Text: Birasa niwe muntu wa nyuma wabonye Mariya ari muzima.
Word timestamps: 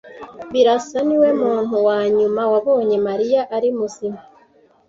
Birasa 0.53 0.97
niwe 1.07 1.29
muntu 1.41 1.75
wa 1.87 1.99
nyuma 2.17 2.41
wabonye 2.51 2.97
Mariya 3.07 3.41
ari 3.55 3.69
muzima. 3.77 4.19